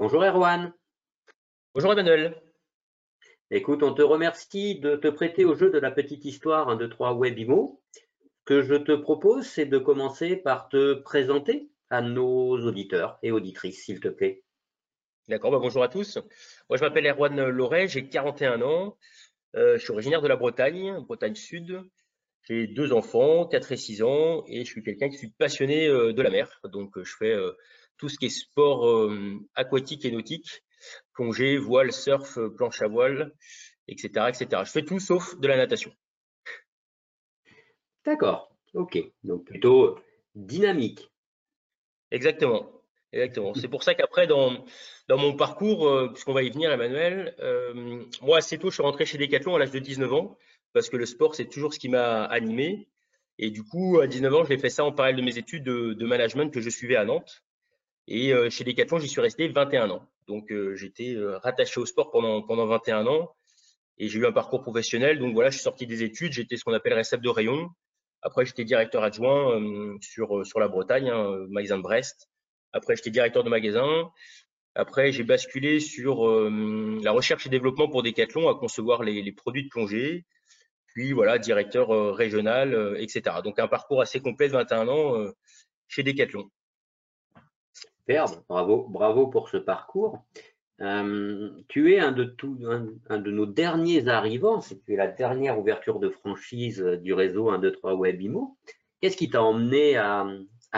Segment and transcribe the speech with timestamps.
[0.00, 0.72] Bonjour Erwan.
[1.74, 2.34] Bonjour Emmanuel.
[3.50, 6.88] Écoute, on te remercie de te prêter au jeu de la petite histoire 1, 2,
[6.88, 7.82] 3 Webimo.
[7.92, 8.00] Ce
[8.46, 13.84] que je te propose, c'est de commencer par te présenter à nos auditeurs et auditrices,
[13.84, 14.42] s'il te plaît.
[15.28, 16.16] D'accord, bah, bonjour à tous.
[16.70, 18.96] Moi, je m'appelle Erwan Loret, j'ai 41 ans.
[19.54, 21.78] Euh, je suis originaire de la Bretagne, Bretagne Sud.
[22.44, 26.14] J'ai deux enfants, 4 et 6 ans, et je suis quelqu'un qui suis passionné euh,
[26.14, 26.58] de la mer.
[26.64, 27.36] Donc, euh, je fais
[28.00, 29.10] tout ce qui est sport
[29.54, 30.62] aquatique et nautique
[31.12, 33.32] plongée, voile, surf, planche à voile,
[33.86, 34.62] etc., etc.
[34.64, 35.92] Je fais tout sauf de la natation.
[38.04, 38.98] D'accord, ok.
[39.22, 39.98] Donc plutôt
[40.34, 41.10] dynamique.
[42.10, 42.72] Exactement.
[43.12, 43.54] Exactement.
[43.54, 44.64] C'est pour ça qu'après, dans,
[45.08, 48.82] dans mon parcours, euh, puisqu'on va y venir, Emmanuel, euh, moi, assez tôt, je suis
[48.82, 50.38] rentré chez Decathlon à l'âge de 19 ans,
[50.72, 52.88] parce que le sport, c'est toujours ce qui m'a animé.
[53.38, 56.06] Et du coup, à 19 ans, j'ai fait ça en parallèle de mes études de,
[56.06, 57.42] management que je suivais à Nantes.
[58.10, 60.04] Et euh, chez Decathlon, j'y suis resté 21 ans.
[60.26, 63.32] Donc, euh, j'étais euh, rattaché au sport pendant, pendant 21 ans
[63.98, 65.20] et j'ai eu un parcours professionnel.
[65.20, 67.70] Donc, voilà, je suis sorti des études, j'étais ce qu'on appelle récepteur de rayon.
[68.22, 72.28] Après, j'étais directeur adjoint euh, sur, sur la Bretagne, hein, magasin de Brest.
[72.72, 74.10] Après, j'étais directeur de magasin.
[74.74, 79.64] Après, j'ai basculé sur la recherche et développement pour Decathlon, à concevoir les, les produits
[79.64, 80.26] de plongée.
[80.86, 83.36] Puis, voilà, directeur régional, etc.
[83.42, 85.26] Donc, un parcours assez complet de 21 ans
[85.88, 86.48] chez Decathlon.
[88.48, 90.24] Bravo, bravo pour ce parcours.
[90.80, 96.80] Euh, tu es un de, nos derniers arrivants, tu es la dernière ouverture de franchise
[97.02, 98.56] du réseau 1, 2, 3 Webimo.
[99.00, 100.26] Qu'est-ce qui t'a emmené à,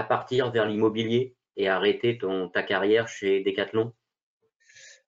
[0.08, 2.18] partir vers l'immobilier et arrêter
[2.52, 3.92] ta carrière chez Decathlon?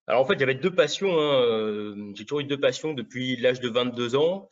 [0.06, 1.18] Alors en fait, j'avais deux passions.
[1.18, 1.42] Hein.
[1.42, 4.48] Euh, j'ai toujours eu deux passions depuis l'âge de 22 ans,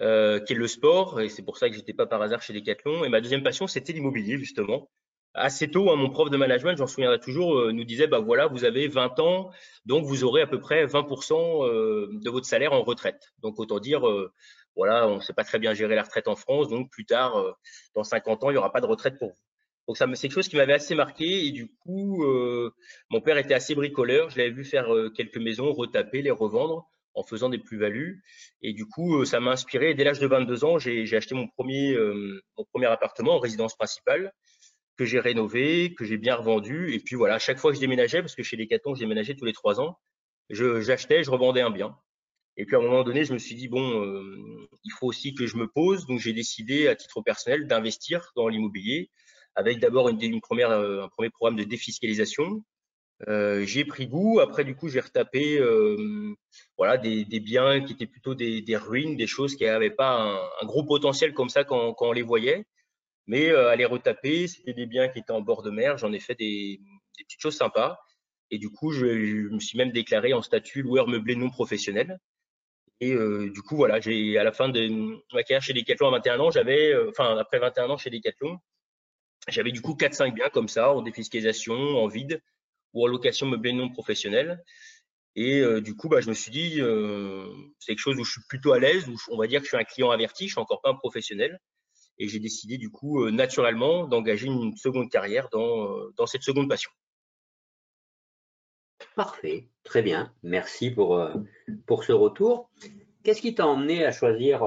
[0.00, 2.52] euh, qui est le sport, et c'est pour ça que j'étais pas par hasard chez
[2.52, 3.04] Decathlon.
[3.04, 4.88] Et ma deuxième passion, c'était l'immobilier, justement
[5.34, 8.46] assez tôt, hein, mon prof de management, j'en souviendrai toujours, euh, nous disait, bah voilà,
[8.46, 9.50] vous avez 20 ans,
[9.86, 13.32] donc vous aurez à peu près 20% euh, de votre salaire en retraite.
[13.38, 14.32] Donc autant dire, euh,
[14.76, 17.34] voilà, on ne sait pas très bien gérer la retraite en France, donc plus tard,
[17.94, 19.42] dans 50 ans, il n'y aura pas de retraite pour vous.
[19.88, 22.24] Donc ça, c'est quelque chose qui m'avait assez marqué et du coup,
[23.10, 24.30] mon père était assez bricoleur.
[24.30, 28.22] Je l'avais vu faire quelques maisons, retaper, les revendre en faisant des plus-values.
[28.62, 29.94] Et du coup, ça m'a inspiré.
[29.94, 31.96] Dès l'âge de 22 ans, j'ai acheté mon premier,
[32.56, 34.32] mon premier appartement en résidence principale
[35.00, 36.92] que j'ai rénové, que j'ai bien revendu.
[36.92, 39.34] Et puis voilà, à chaque fois que je déménageais, parce que chez Decathlon, je déménageais
[39.34, 39.98] tous les trois ans,
[40.50, 41.96] j'achetais, je, revendais un bien.
[42.58, 45.34] Et puis à un moment donné, je me suis dit, bon, euh, il faut aussi
[45.34, 46.06] que je me pose.
[46.06, 49.10] Donc j'ai décidé à titre personnel d'investir dans l'immobilier
[49.54, 52.62] avec d'abord une, première, euh, un premier programme de défiscalisation.
[53.26, 54.40] Euh, j'ai pris goût.
[54.40, 55.62] Après, du coup, j'ai retapé
[56.76, 60.20] voilà, des, des, biens qui étaient plutôt des, des ruines, des choses qui n'avaient pas
[60.20, 62.66] un, un, gros potentiel comme ça quand, quand on les voyait.
[63.30, 65.96] Mais euh, à les retaper, c'était des biens qui étaient en bord de mer.
[65.98, 66.80] J'en ai fait des,
[67.16, 67.96] petites choses sympas.
[68.50, 72.18] Et du coup, je, me suis même déclaré en statut loueur meublé non professionnel.
[72.98, 74.88] Et euh, du coup, voilà, j'ai à la fin de
[75.32, 78.58] ma carrière chez Decathlon à 21 ans, j'avais, euh, enfin après 21 ans chez Decathlon,
[79.46, 82.42] j'avais du coup 4-5 biens comme ça, en défiscalisation, en vide
[82.94, 84.60] ou en location meublée non professionnelle.
[85.36, 86.80] Et du coup, bah, je me suis dit,
[87.78, 89.68] c'est quelque chose où je suis plutôt à l'aise, où on va dire que je
[89.68, 91.60] suis un client averti, je suis encore pas un professionnel.
[92.20, 96.42] Et j'ai décidé du coup euh, naturellement d'engager une seconde carrière dans, euh, dans cette
[96.42, 96.90] seconde passion.
[99.16, 100.30] Parfait, très bien.
[100.42, 101.32] Merci pour, euh,
[101.86, 102.70] pour ce retour.
[103.24, 104.62] Qu'est-ce qui t'a emmené à choisir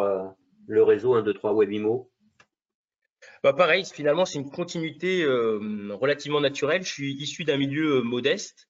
[0.68, 2.12] le réseau 1, 2, 3 Webimo?
[3.44, 6.84] Bah pareil, finalement, c'est une continuité relativement naturelle.
[6.84, 8.68] Je suis issu d'un milieu modeste,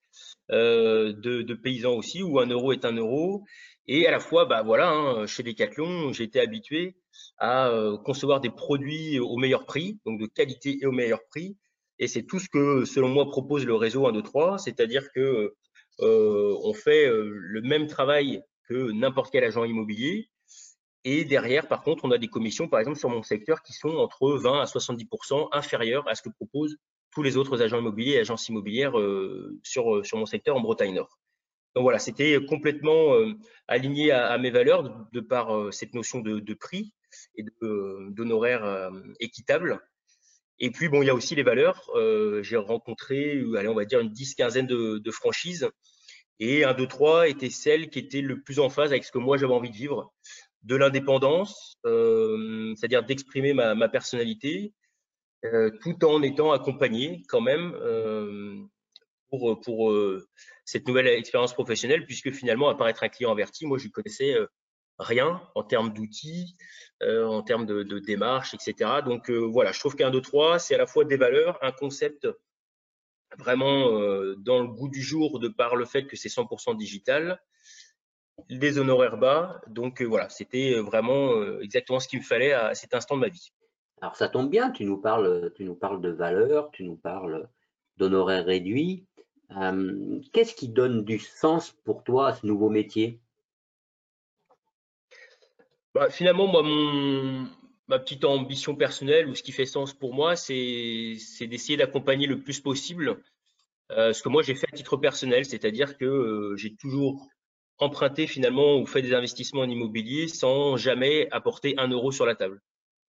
[0.50, 1.11] de,
[1.41, 3.44] de, paysans aussi, où un euro est un euro.
[3.88, 6.95] Et à la fois, bah voilà, hein, chez Decathlon, j'ai été habitué
[7.38, 11.57] à euh, concevoir des produits au meilleur prix, donc de qualité et au meilleur prix.
[12.00, 15.53] Et c'est tout ce que, selon moi, propose le réseau 1, 2, 3, c'est-à-dire que
[16.00, 20.29] euh, on fait euh, le même travail que n'importe quel agent immobilier.
[21.06, 23.90] Et derrière, par contre, on a des commissions, par exemple, sur mon secteur, qui sont
[23.97, 26.78] entre 20 à 70% inférieures à ce que proposent
[27.12, 28.94] tous les autres agents immobiliers et agences immobilières
[29.63, 31.19] sur, sur mon secteur en Bretagne Nord.
[31.75, 33.15] Donc voilà, c'était complètement
[33.68, 36.94] aligné à, mes valeurs de, par cette notion de, prix
[37.36, 39.80] et d'honoraires euh, équitable.
[40.60, 41.89] Et puis, bon, il y a aussi les valeurs.
[42.42, 45.68] J'ai rencontré, on va dire, une dix, quinzaine de, franchises.
[46.39, 49.18] Et un, deux, trois était celle qui était le plus en phase avec ce que
[49.18, 50.13] moi j'avais envie de vivre.
[50.62, 54.74] De l'indépendance, c'est-à-dire d'exprimer ma, personnalité,
[55.81, 57.74] tout en étant accompagné quand même
[59.30, 59.92] pour, pour
[60.65, 64.48] cette nouvelle expérience professionnelle, puisque finalement, être un client averti, moi, je connaissais euh,
[65.00, 66.56] rien en termes d'outils,
[67.01, 69.01] euh, en termes de, de démarches, etc.
[69.06, 71.72] Donc euh, voilà, je trouve qu'un 2, 3, c'est à la fois des valeurs, un
[71.72, 72.28] concept
[73.40, 73.90] vraiment
[74.38, 77.42] dans le goût du jour de par le fait que c'est 100% digital,
[78.48, 79.60] des honoraires bas.
[79.66, 83.51] Donc voilà, c'était vraiment exactement ce qu'il me fallait à cet instant de ma vie.
[84.01, 87.50] Alors ça tombe bien, tu nous parles, tu nous parles de valeur, tu nous parles
[87.98, 89.07] d'honoraires réduits.
[90.31, 93.23] Qu'est-ce qui donne du sens pour toi à ce nouveau métier?
[95.94, 97.48] Bah, Finalement, moi, mon,
[97.88, 102.42] ma petite ambition personnelle ou ce qui fait sens pour moi, c'est d'essayer d'accompagner le
[102.42, 103.22] plus possible
[103.92, 107.28] euh, ce que moi j'ai fait à titre personnel, c'est-à-dire que euh, j'ai toujours
[107.78, 112.36] emprunté finalement ou fait des investissements en immobilier sans jamais apporter un euro sur la
[112.36, 112.62] table.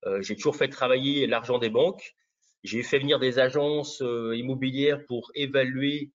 [0.07, 2.15] Euh, j'ai toujours fait travailler l'argent des banques.
[2.65, 6.13] J'ai fait venir des agences immobilières pour évaluer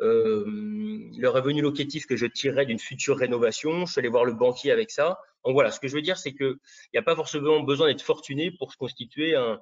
[0.00, 3.86] le revenu locatif que je tirerais d'une future rénovation.
[3.86, 5.18] Je suis allé voir le banquier avec ça.
[5.44, 6.56] Donc voilà, ce que je veux dire, c'est qu'il
[6.92, 9.60] n'y a pas forcément besoin d'être fortuné pour se constituer un,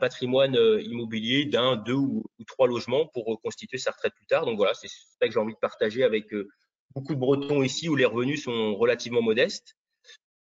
[0.00, 4.46] patrimoine euh, immobilier d'un, deux ou, trois logements pour constituer sa retraite plus tard.
[4.46, 6.48] Donc voilà, c'est ça que j'ai envie de partager avec euh,
[6.94, 9.76] beaucoup de Bretons ici où les revenus sont relativement modestes.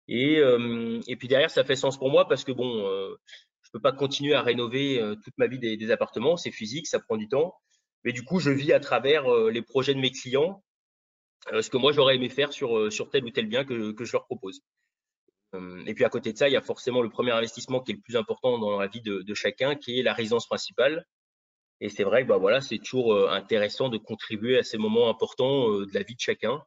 [0.08, 2.86] Et, euh, puis derrière, ça fait sens pour moi parce que bon,
[3.62, 7.16] je peux pas continuer à rénover toute ma vie des appartements, c'est physique, ça prend
[7.16, 7.54] du temps.
[8.04, 10.62] Mais du coup, je vis à travers les projets de mes clients
[11.52, 13.94] euh, ce que moi j'aurais aimé faire sur, euh, sur tel ou tel bien que,
[14.00, 14.62] je leur propose.
[15.56, 17.92] Euh, et puis à côté de ça, il y a forcément le premier investissement qui
[17.92, 21.06] est le plus important dans la vie de, de chacun, qui est la résidence principale.
[21.82, 25.70] Et c'est vrai que bah, voilà, c'est toujours intéressant de contribuer à ces moments importants
[25.70, 26.64] de la vie de chacun,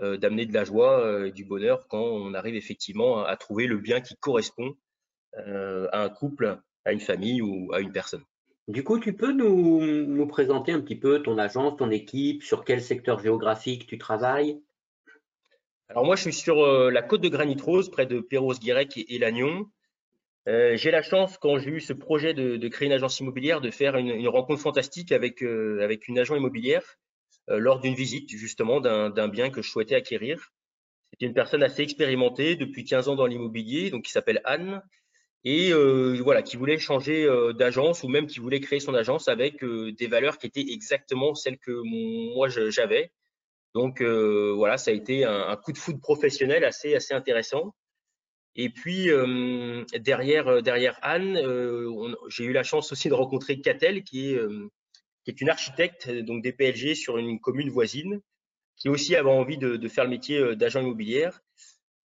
[0.00, 4.00] d'amener de la joie et du bonheur quand on arrive effectivement à, trouver le bien
[4.00, 4.76] qui correspond
[5.34, 8.24] à un couple, à une famille ou à une personne.
[8.68, 12.82] Du coup, tu peux nous, présenter un petit peu ton agence, ton équipe, sur quel
[12.82, 14.60] secteur géographique tu travailles?
[15.88, 19.18] Alors moi, je suis sur euh, la côte de Granit Rose, près de Perros-Guirec et,
[19.18, 19.70] Lannion.
[20.48, 23.70] Euh, j'ai la chance, quand j'ai eu ce projet de, créer une agence immobilière, de
[23.70, 26.98] faire une, rencontre fantastique avec, euh, avec une agent immobilière
[27.48, 30.50] lors d'une visite justement d'un bien que je souhaitais acquérir.
[31.12, 34.82] C'était une personne assez expérimentée depuis 15 ans dans l'immobilier, donc qui s'appelle Anne,
[35.46, 39.28] et euh, voilà, qui voulait changer euh, d'agence ou même qui voulait créer son agence
[39.28, 41.70] avec euh, des valeurs qui étaient exactement celles que
[42.34, 43.12] moi j'avais.
[43.72, 47.74] Donc voilà, ça a été un, coup de foot professionnel assez assez intéressant.
[48.56, 49.10] Et puis
[50.00, 51.38] derrière derrière Anne,
[52.28, 54.40] j'ai eu la chance aussi de rencontrer Catel, qui est
[55.24, 58.22] qui est une architecte donc des PLG sur une commune voisine,
[58.76, 61.28] qui aussi avait envie de, de faire le métier d'agent immobilier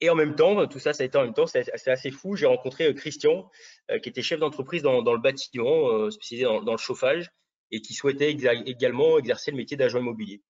[0.01, 2.35] et en même temps, tout ça, ça a été en même temps, c'est assez fou.
[2.35, 3.51] J'ai rencontré euh, Christian,
[3.91, 7.31] euh, qui était chef d'entreprise dans, le bâtiment, euh, spécialisé dans, le chauffage,
[7.71, 10.43] et qui souhaitait également exercer le métier d'agent immobilier.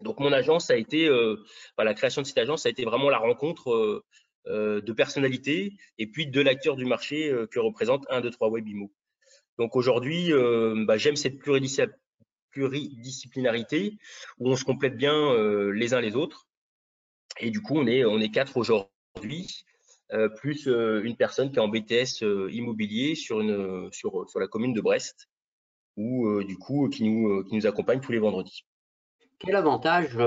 [0.00, 1.08] Donc mon agence a été,
[1.78, 4.04] la création de cette agence a été vraiment la rencontre
[4.44, 8.92] de personnalités et puis de l'acteur du marché que représente 1, 2, 3 Webimo.
[9.58, 10.30] Donc aujourd'hui,
[10.84, 11.38] bah, j'aime cette
[12.50, 13.96] pluridisciplinarité
[14.38, 15.34] où on se complète bien
[15.72, 16.45] les uns les autres.
[17.38, 19.64] Et du coup, on est, on est quatre aujourd'hui,
[20.12, 24.38] euh, plus euh, une personne qui est en BTS euh, immobilier sur, une, sur, sur
[24.38, 25.28] la commune de Brest,
[25.96, 28.66] ou du coup, qui nous, qui nous accompagne tous les vendredis.
[29.38, 30.18] Quel avantage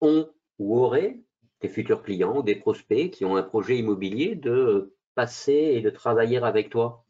[0.00, 0.30] ont
[0.60, 1.20] ou auraient
[1.60, 5.90] des futurs clients ou des prospects qui ont un projet immobilier de passer et de
[5.90, 7.04] travailler avec toi?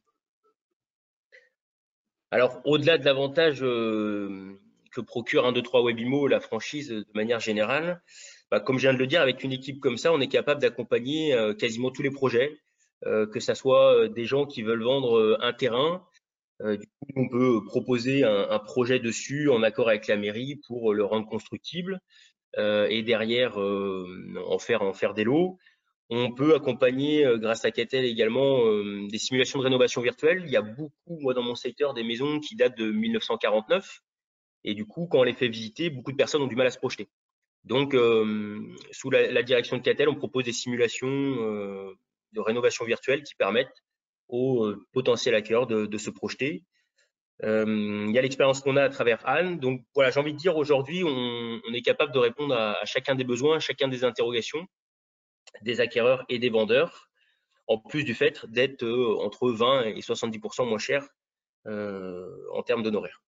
[2.31, 3.63] Alors, au-delà de l'avantage
[4.91, 8.03] que procure un, 2, 3 Webimo, la franchise de manière générale,
[8.51, 10.61] bah, comme je viens de le dire, avec une équipe comme ça, on est capable
[10.61, 12.59] d'accompagner euh, quasiment tous les projets,
[13.05, 16.07] euh, que ce soit euh, des gens qui veulent vendre un terrain.
[16.61, 21.05] du coup, on peut proposer un, projet dessus en accord avec la mairie pour le
[21.05, 22.01] rendre constructible
[22.57, 25.59] et derrière en faire en faire des lots.
[26.11, 28.65] On peut accompagner, grâce à Catel également,
[29.09, 30.43] des simulations de rénovation virtuelle.
[30.47, 34.01] Il y a beaucoup, moi, dans mon secteur, des maisons qui datent de 1949.
[34.65, 36.71] Et du coup, quand on les fait visiter, beaucoup de personnes ont du mal à
[36.71, 37.09] se projeter.
[37.65, 38.61] Donc, euh,
[38.93, 41.93] sous la, direction de Catel, on propose des simulations euh,
[42.33, 43.85] de rénovation virtuelle qui permettent
[44.29, 46.65] aux euh, potentiels acquéreurs de, se projeter.
[47.43, 49.59] il y a l'expérience qu'on a à travers Anne.
[49.59, 53.25] Donc, voilà, j'ai envie de dire aujourd'hui, on, est capable de répondre à, chacun des
[53.25, 54.67] besoins, à chacun des interrogations
[55.63, 57.09] des acquéreurs et des vendeurs,
[57.67, 58.87] en plus du fait d'être
[59.21, 61.09] entre 20 et 70% moins cher
[61.67, 63.23] en termes d'honoraires.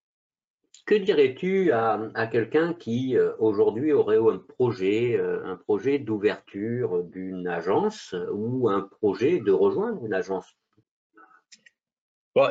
[0.91, 7.47] Que dirais-tu à, quelqu'un qui euh, aujourd'hui aurait un projet, euh, un projet d'ouverture d'une
[7.47, 10.57] agence ou un projet de rejoindre une agence?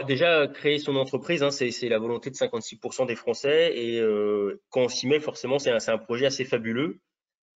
[0.07, 4.83] Déjà, créer son entreprise, hein, c'est la volonté de 56% des Français et euh, quand
[4.83, 7.01] on s'y met, forcément, c'est un, projet assez fabuleux.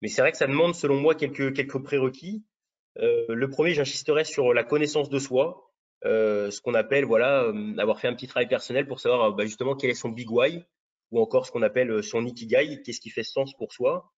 [0.00, 2.42] Mais c'est vrai que ça demande, selon moi, quelques, quelques prérequis.
[2.96, 5.71] le premier, j'insisterai sur la connaissance de soi.
[6.04, 9.90] Ce qu'on appelle voilà avoir fait un petit travail personnel pour savoir bah, justement quel
[9.90, 10.64] est son big why
[11.10, 14.12] ou encore ce qu'on appelle son ikigai, qu'est-ce qui fait sens pour soi.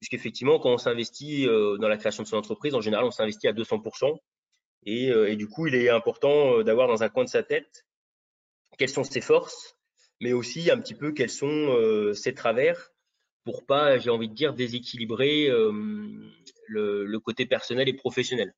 [0.00, 3.52] Puisqu'effectivement, quand on s'investit dans la création de son entreprise, en général, on s'investit à
[3.52, 4.18] 200%.
[4.84, 7.86] Et, du coup, il est important d'avoir dans un coin de sa tête
[8.78, 9.76] quelles sont ses forces,
[10.20, 12.90] mais aussi un petit peu quels sont ses travers
[13.44, 15.48] pour pas, j'ai envie de dire, déséquilibrer
[16.66, 18.54] le, côté personnel et professionnel.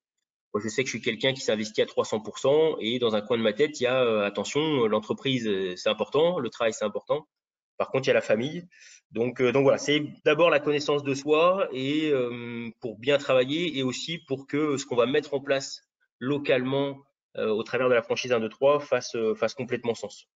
[0.61, 3.43] Je sais que je suis quelqu'un qui s'investit à 300% et dans un coin de
[3.43, 7.27] ma tête, il y a attention, l'entreprise, c'est important, le travail, c'est important.
[7.77, 8.67] Par contre, il y a la famille.
[9.11, 12.13] Donc, donc voilà, c'est d'abord la connaissance de soi et
[12.81, 15.81] pour bien travailler et aussi pour que ce qu'on va mettre en place
[16.19, 16.99] localement
[17.35, 20.27] au travers de la franchise 1, 2, 3 fasse, fasse complètement sens.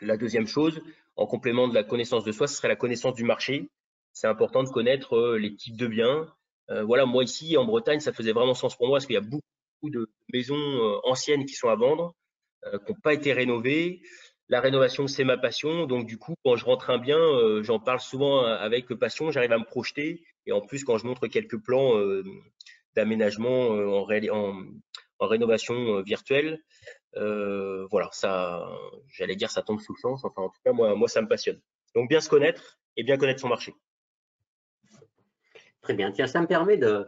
[0.00, 0.80] La deuxième chose,
[1.16, 3.70] en complément de la connaissance de soi, ce serait la connaissance du marché.
[4.12, 6.32] C'est important de connaître euh, les types de biens.
[6.70, 9.18] Euh, voilà, moi ici en Bretagne, ça faisait vraiment sens pour moi parce qu'il y
[9.18, 9.42] a beaucoup
[9.90, 12.14] de maisons euh, anciennes qui sont à vendre,
[12.64, 14.00] qui n'ont pas été rénovées.
[14.48, 15.86] La rénovation, c'est ma passion.
[15.86, 17.18] Donc, du coup, quand je rentre un bien,
[17.62, 19.30] j'en parle souvent avec passion.
[19.30, 20.22] J'arrive à me projeter.
[20.46, 21.92] Et en plus, quand je montre quelques plans
[22.94, 24.04] d'aménagement en,
[25.26, 26.62] rénovation virtuelle,
[27.16, 28.68] euh, voilà, ça,
[29.08, 30.24] j'allais dire, ça tombe sous chance.
[30.24, 31.60] Enfin, en tout cas, moi, moi, ça me passionne.
[31.94, 33.74] Donc, bien se connaître et bien connaître son marché.
[35.84, 36.10] Très bien.
[36.10, 37.06] Tiens, ça me permet de,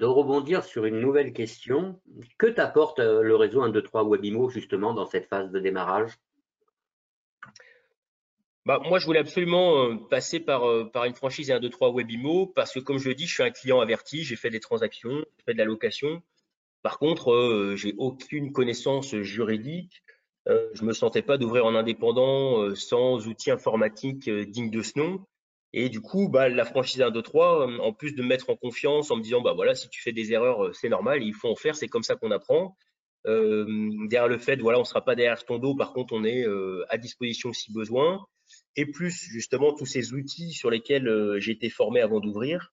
[0.00, 2.00] rebondir sur une nouvelle question.
[2.38, 6.12] Que t'apporte euh, le réseau 1, 2, 3 Webimo justement dans cette phase de démarrage?
[8.64, 12.46] Bah, moi, je voulais absolument euh, passer par, par une franchise 1, 2, 3 Webimo
[12.46, 15.24] parce que, comme je le dis, je suis un client averti, j'ai fait des transactions,
[15.38, 16.22] j'ai fait de la location.
[16.82, 20.02] Par contre, euh, j'ai aucune connaissance juridique.
[20.48, 24.98] Euh, je me sentais pas d'ouvrir en indépendant euh, sans outils informatiques dignes de ce
[24.98, 25.24] nom.
[25.72, 28.56] Et du coup, bah, la franchise 1, 2, 3, en plus de me mettre en
[28.56, 31.48] confiance en me disant, bah voilà, si tu fais des erreurs, c'est normal, il faut
[31.48, 32.76] en faire, c'est comme ça qu'on apprend.
[33.24, 36.44] derrière le fait, voilà, on ne sera pas derrière ton dos, par contre, on est
[36.90, 38.26] à disposition si besoin.
[38.76, 42.70] Et plus, justement, tous ces outils sur lesquels j'ai été formé avant d'ouvrir,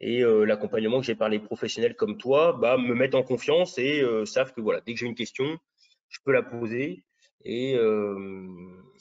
[0.00, 3.78] et euh, l'accompagnement que j'ai par les professionnels comme toi bah, me mettent en confiance
[3.78, 5.58] et euh, savent que voilà, dès que j'ai une question,
[6.08, 7.04] je peux la poser.
[7.48, 8.46] Et, euh,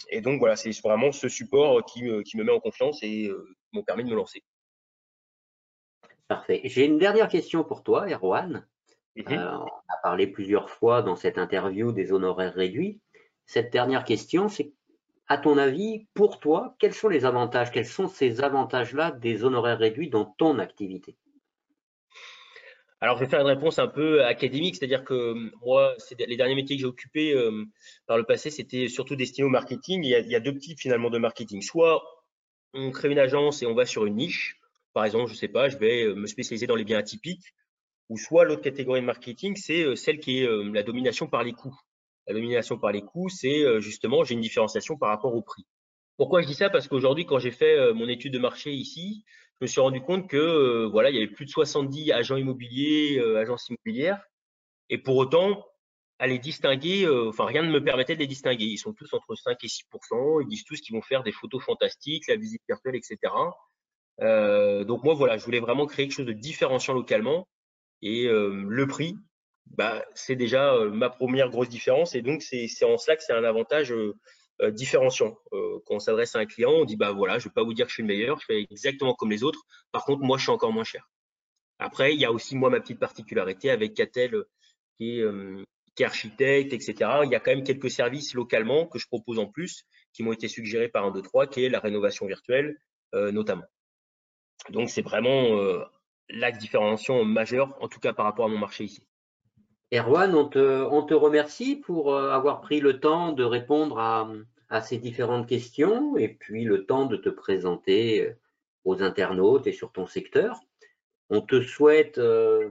[0.10, 3.30] et donc voilà, c'est vraiment ce support qui, qui, me met en confiance et
[3.74, 4.42] m'ont permis de me lancer.
[6.30, 6.62] Parfait.
[6.64, 8.66] J'ai une dernière question pour toi, Erwan.
[9.18, 9.34] Mhm.
[9.34, 13.02] on a parlé plusieurs fois dans cette interview des honoraires réduits.
[13.46, 14.72] Cette dernière question, c'est
[15.28, 19.80] à ton avis, pour toi, quels sont les avantages, quels sont ces avantages-là des honoraires
[19.80, 21.18] réduits dans ton activité?
[23.00, 26.56] Alors, je vais faire une réponse un peu académique, c'est-à-dire que euh, moi, les derniers
[26.56, 27.66] métiers que j'ai occupés euh,
[28.08, 30.04] par le passé, c'était surtout destiné au marketing.
[30.04, 31.62] Il y, a, deux types finalement de marketing.
[31.62, 32.04] Soit
[32.74, 34.58] on crée une agence et on va sur une niche.
[34.94, 37.54] Par exemple, je ne sais pas, je vais euh, me spécialiser dans les biens atypiques.
[38.10, 41.78] Ou soit l'autre catégorie de marketing, c'est celle qui est la domination par les coûts.
[42.26, 45.66] La domination par les coûts, c'est justement, j'ai une différenciation par rapport au prix.
[46.16, 46.70] Pourquoi je dis ça?
[46.70, 49.26] Parce qu'aujourd'hui, quand j'ai fait mon étude de marché ici,
[49.60, 52.38] je me suis rendu compte que euh, voilà, il y avait plus de 70 agents
[52.38, 54.22] immobiliers, agences immobilières,
[54.90, 55.66] et pour autant,
[56.20, 58.66] à les distinguer, enfin rien ne me permettait de les distinguer.
[58.66, 59.84] Ils sont tous entre 5 et 6
[60.42, 63.34] Ils disent tous qu'ils vont faire des photos fantastiques, la visite virtuelle, etc.
[64.20, 67.48] donc moi voilà, je voulais vraiment créer quelque chose de différenciant localement.
[68.02, 69.16] Et le prix,
[69.76, 72.16] bah, c'est déjà euh, ma première grosse différence.
[72.16, 73.94] Et donc, c'est en cela que c'est un avantage
[74.62, 75.38] euh, euh, différenciant.
[75.52, 77.74] quand on s'adresse à un client, on dit bah voilà, je ne vais pas vous
[77.74, 79.64] dire que je suis le meilleur, je fais exactement comme les autres.
[79.92, 81.10] Par contre, moi, je suis encore moins cher.
[81.80, 84.44] Après, il y a aussi moi ma petite particularité avec Catel
[84.98, 86.96] qui est, architecte, etc.
[87.24, 89.84] Il y a quand même quelques services localement que je propose en plus
[90.14, 92.78] qui m'ont été suggérés par un 2, 3, qui est la rénovation virtuelle
[93.14, 93.66] notamment.
[94.70, 95.60] Donc, c'est vraiment
[96.30, 99.08] l'axe différenciant majeur, en tout cas par rapport à mon marché ici.
[99.94, 105.48] Erwan, on te, remercie pour euh, avoir pris le temps de répondre à, ces différentes
[105.48, 108.38] questions et puis le temps de te présenter euh,
[108.84, 110.60] aux internautes et sur ton secteur.
[111.30, 112.70] On te souhaite, euh,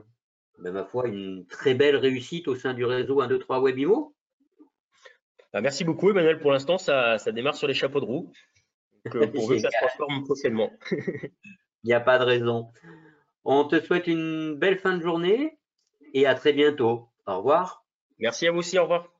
[0.59, 4.13] ben, ma foi, une très belle réussite au sein du réseau 1, 2, 3 Webimo.
[5.55, 6.39] merci beaucoup, Emmanuel.
[6.39, 8.31] Pour l'instant, ça, démarre sur les chapeaux de roue.
[9.11, 10.71] Donc, pour que ça se transforme prochainement.
[10.91, 12.67] Il n'y a pas de raison.
[13.43, 15.57] On te souhaite une belle fin de journée
[16.17, 17.09] et à très bientôt.
[17.27, 17.85] Au revoir.
[18.17, 19.16] Merci à vous aussi, au revoir.